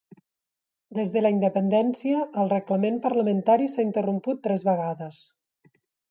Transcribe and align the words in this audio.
Des 0.99 1.09
de 1.15 1.21
la 1.25 1.31
independència, 1.33 2.23
el 2.43 2.49
reglament 2.53 2.97
parlamentari 3.03 3.69
s'ha 3.73 3.85
interromput 3.89 4.41
tres 4.49 4.65
vegades. 4.71 5.21